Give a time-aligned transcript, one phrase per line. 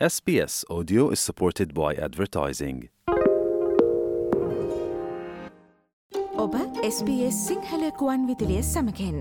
[0.00, 2.78] SBS Audio is supported by advertising.
[6.36, 6.56] ඔබ
[6.88, 9.20] SBS Sinhala කුවන් විදිලිය සමකෙන්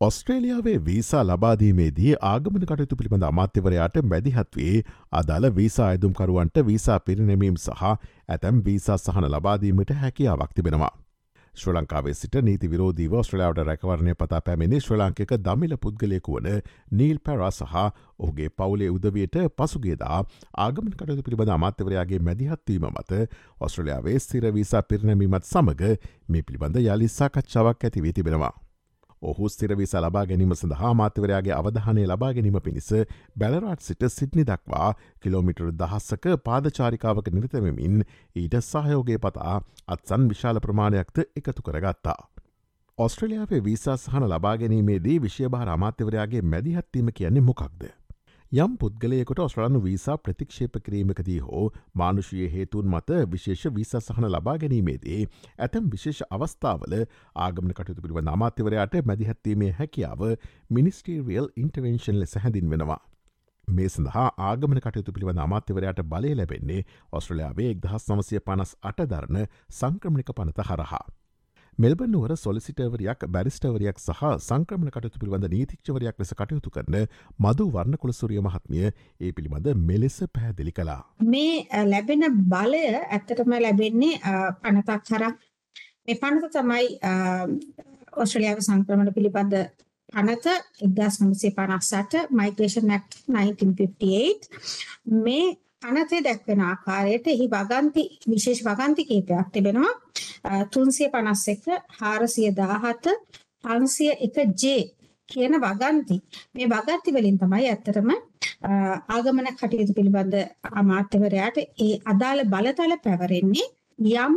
[0.00, 4.74] ඔස්ට්‍රේලියාවේ වීසා ලබාදීමේදී ආගමන කටයුතු පිළිබඳ අමාත්‍යවරයාට මැදිහත්වේ
[5.12, 7.88] අදාළ වීසා අයදුම්කරුවන්ට වීසා පිරිනැමීම් සහ
[8.28, 10.92] ඇතැම් වීසා සහන ලබාදීමට හැකියාවක් තිබෙනවා.
[11.54, 16.48] ශ්‍ර ලංකාවේ සිට නීති විරෝධීව ස්ට්‍රලාවට රැකවරණය පතා පැමිණි ශ්‍ර ලාංකික දමිල පුද්ගලයෙකු වන
[16.92, 17.76] නීල් පැරා සහ
[18.18, 20.18] ඔහුගේ පවුලේ උදවියට පසුගේදා
[20.58, 23.22] ආගමන කටයුතු පිළිබඳ අමාත්‍යවරයාගේ මැදිහත්වීම මත
[23.60, 25.88] ඔස්ට්‍රලයාාවේ ස්තිරවීසා පිරිනැමීමත් සමඟ
[26.28, 28.54] මේ පිළිබඳ යළි සාකච්ඡාවක් ඇතිවී තිබෙනවා.
[29.24, 32.90] ඔහු ස්තිරවිස ලබා ගැනීම සඳහා මාත්‍යවරයාගේ අවධානය ලබා ගැනීම පිණිස
[33.38, 34.90] බැලරාට් සිට සිට්නි දක්වා
[35.22, 38.04] කිලෝමිටර් දහස්සක පාදචාරිකාවක නිරතවමින්
[38.36, 39.56] ඊට සහයෝගේ පතා
[39.88, 42.20] අත්සන් විශාල ප්‍රමාණයක්ද එකතු කරගත්තා.
[42.98, 48.03] ඔස්ට්‍රලියාවේ වීසා සහන ලබා ගැනීමේදී විශ්‍යභාර අමාත්‍යවරයාගේ මැදිහත්වීම කියන්නේ මොකක්ද.
[48.54, 51.62] යම් පුද්ගලයකොට ඔස්ට්‍රලනු වීසා ප්‍රතික්ෂේප කිරීමකදී හෝ
[51.94, 55.18] මානුෂයේ හේතුන් මත විශේෂ වීසා සහන ලබා ගැනීමේදී
[55.58, 56.94] ඇතැම් විශේෂ අවස්ථාවල
[57.46, 60.22] ආගමන කටයුතු පිළිව නාමාත්‍යවරයාට මැදිහත්වීමේ හැකියාව
[60.70, 63.00] මිනිස්ටීරියල් ඉන්ටවෙන්ශන් ලෙස හැඳින් වෙනවා.
[63.68, 66.80] මේ සඳහා ආගමන කටයුතු පිළිව අමාත්‍යවරයාට බලය ලැබෙන්නේ
[67.12, 71.04] ඔස්ට්‍රලයාාවේ එක්දහස් නමසය පනස් අටධරණ සංක්‍රමණික පනත හරහා.
[71.76, 76.96] මෙල්බනුවර සොලිසිටවරයක් බැරිස්ටවරයක් සහ සංක්‍රමණ කටයුතු පිළිබඳ නීතික්ෂවරයක් ලෙස කටයුතු කරන
[77.38, 81.02] මදු වර්ණ කුලසුරිය මහත්මිය ඒ පිළිබඳ මෙලෙස පැහැදිලි කලා.
[81.26, 84.20] මේ ලැබෙන බලය ඇත්තටම ලැබෙන්නේ
[84.62, 85.34] පනතක් හරක්
[86.06, 86.86] මේ පනත තමයි
[88.16, 89.54] ඔස්ට්‍රලියාව සංක්‍රමණ පිළිබඳ
[90.12, 90.46] පනත
[90.86, 95.46] එක්දස් නමසේ පනස්සට මයිග්‍රේෂන් ඇක්් 1958 මේ
[95.82, 99.92] පනතේ දැක්වෙන ආකාරයට එහි වගන්ති විශේෂ වගන්ති කීපයක් තිබෙනවා.
[100.70, 101.64] තුන්සිය පනස් එක
[101.98, 103.04] හාරසිය දාහත
[103.64, 104.82] පන්සිය එක ජේ
[105.28, 106.16] කියන වගන්ති
[106.54, 108.10] මේ වගන්ති වලින් තමයි ඇත්තටම
[109.10, 110.36] ආගමන කටයුතු පිළිබඳ
[110.72, 113.66] අමාත්‍යවරයාට ඒ අදාළ බලතල පැවරෙන්නේ
[113.98, 114.34] යම්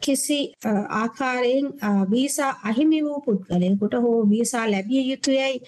[0.00, 1.66] කිසි ආකාරයෙන්
[2.10, 5.60] වීසා අහිමි වූ පුද්ගලයෙකුට හෝ වීසා ලැබිය යුතුයයි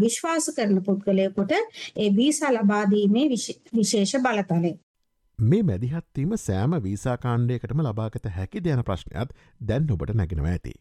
[0.00, 1.52] විශ්වාස කරන පුද්ගලයෙකුට
[1.96, 3.28] ඒ වීසා ලබා දීමේ
[3.74, 4.72] විශේෂ බලතලය.
[5.38, 10.72] මේ මැදිහත්වීම සෑම වීසාකාණ්ඩයකටම ලබාගත හැකි දයන ප්‍රශ්නයක් දැන් ඔබට නැගෙනවා ඇති.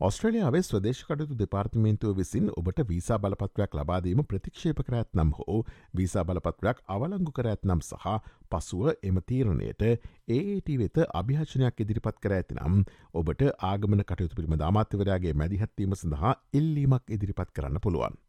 [0.00, 5.58] ඔස්ට්‍රලියාවේ ස්වදේශකටතු දෙපාර්තිමේන්තුව විසින් ඔබට වීසා බලපත්වයක් ලබාදීම ප්‍රතික්ෂේප කරඇත් නම් හෝ
[5.96, 8.16] වීසා බලපත්වයක් අවලංගු කරඇත් නම් සහ
[8.48, 9.86] පසුව එම තීරණයට
[10.30, 12.80] ඒට වෙත අභිහචනයක් ඉදිරිපත් කර ඇති නම්
[13.14, 18.20] ඔබට ආගමන කටයුතු පිළිම අමාත්‍යවරයාගේ මැදිහත්වීම සඳහා ඉල්ලීමක් ඉදිරිපත් කරන්න පුළුවන්.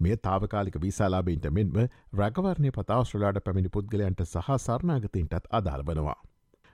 [0.00, 1.76] මේ තාවකාලික විසාලාබීන්ට මෙන්ම
[2.14, 6.18] රැගවරණය පතා ශ්‍රලාට පැමිණි පුද්ගලයන්ට සහ සරණාගතීන්ටත් අදාල් වනවා.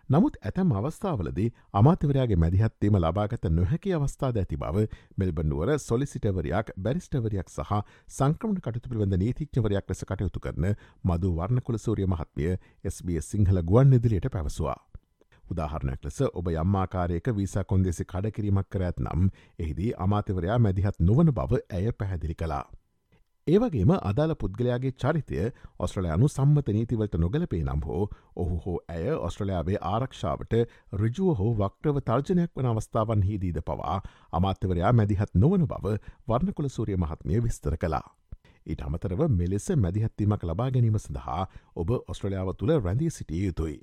[0.09, 4.83] නමුත් ඇතැම් අවස්ථාවලදී අමාත්‍යවරයාගේ මැදිහත්වීම ලබාගත නොහැකි අවස්ථාද ඇති බව
[5.19, 7.73] මෙල්බන්නුවර සොලිසිටවරයක් බැරිස්ටවරයක් සහ
[8.09, 10.69] සංක්‍රමණ කටතු පිළිබඳ නීතිච්චවරයක් ලෙස කටයුතු කරන
[11.05, 12.53] මදු වර්ණකුල සූරිය මහත්මිය
[12.93, 14.79] SBS සිංහල ගුවන් ඉදිරියට පැවසවා.
[15.47, 21.65] උදාහරණයක් ලෙස ඔබ යම්මාකාරයක වීසා කොන්දෙසි කඩකිරීමක් කර ඇත් නම් එහිදී අමාතවරයා මැදිහත් නොවන බව
[21.71, 22.65] ඇය පැහැදිලි කලා.
[23.47, 25.41] ඒවගේම අදාළ පුද්ගලයාගේ චරිතය
[25.85, 28.05] ඔස්ට්‍රලයානු සම්මත නීතිවලට නොගලපේ නම් හෝ
[28.37, 30.55] ඔහු හෝ ඇය ඔස්ට්‍රලයාාවේ ආරක්ෂාවට
[31.03, 33.97] රිජුව හෝ වක්ටව තර්ජනයක් වන අවස්ථාවන් හිදීද පවා
[34.33, 35.97] අමාත්‍යවරයා මැදිහත් නොවන බව
[36.29, 38.07] වර්ණකුල සූරිය මහත්මය විස්තර කලා.
[38.67, 41.43] ඊට අමතරව මෙලෙස මැදිහත්වීමක් ලබා ගැනීම සඳහා
[41.77, 43.79] ඔබ ඔස්ට්‍රලයාාව තුළ රැඳී සිටිය යුතුයි.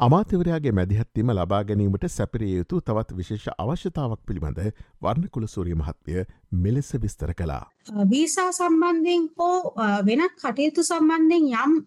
[0.00, 4.58] අමාත්‍යවරයාගේ මැදිහත්වීම ලබා ගැනීමට සැපරිය යුතු තවත් විශේෂ අවශ්‍යතාවක් පිළිබඳ
[5.02, 6.24] වර්ණකුල සූරිය මහත්වය
[6.64, 7.70] මෙලෙස විස්තර කලා.
[8.10, 9.74] වීසා සම්බන්ධයෙන් හෝ
[10.08, 11.78] වෙනත් කටයුතු සම්බන්ධයෙන් යම්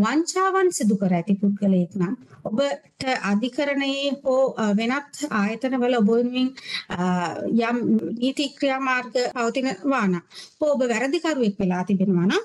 [0.00, 4.42] වංචාවන් සිදු කර ඇති පුද්ගලයෙක් නම් ඔබට අධිකරණයේ හෝ
[4.76, 6.52] වෙනත් ආයතනවල ඔබවෙන්
[7.62, 7.82] යම්
[8.18, 10.20] නීති ක්‍රියාමාර්ග පවතිනවාන
[10.60, 12.38] හෝ ඔබ වැරදිකරුවෙක් වෙලා තිබෙනවාන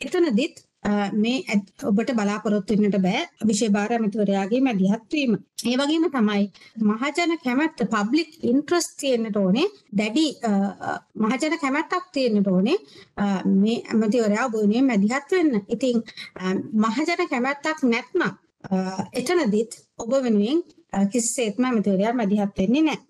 [0.00, 0.66] එතනදිත්
[1.14, 5.36] මේ ඔබට බලාපොරොත්තුවෙන්නට බෑ විශේභාර ඇමතිවරයාගේ මැදිහත්වීම.
[5.62, 6.44] ඒ වගේම තමයි
[6.82, 9.66] මහජන කැමැත්ත පබ්ලික් ඉන්ට්‍රස් තියෙන්න්නට ඕනේ
[9.98, 10.26] දැඩි
[11.16, 12.76] මහජන කැමැත්තක් තියෙන්න්නට ඕනේ
[13.54, 15.62] මේ ඇමතිවරයා බෝනිය මැදිහත් වෙන්න.
[15.68, 16.02] ඉතින්
[16.74, 18.26] මහජන කැමැත්තක් නැත්ම
[19.12, 20.62] එතනදිත් ඔබ වෙනුවෙන්
[21.12, 23.00] කිසිසේත්ම ඇමතිවරයා මැදිහත් වෙන්නේ නෑ.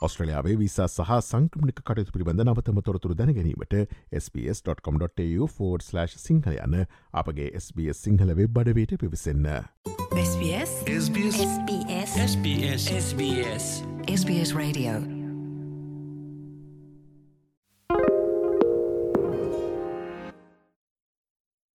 [0.00, 3.76] ඔස්ට්‍රලයාාවේ විසා සහ සංක්‍රමික කටයුතු පිළිබඳ නවතම තොරතුරු දැනගැනීමට
[4.24, 6.76] ps.com.tu4/ සිංහල යන
[7.14, 9.46] අපගේ SBS සිංහල වෙබ් බඩවේට පිවිසන්න.
[10.16, 11.40] SBS SBS
[12.26, 13.72] SBS SBS
[14.16, 15.19] SBS Radio